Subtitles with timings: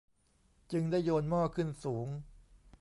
[0.71, 2.07] จึงได้โยนหม้อขึ้นสูง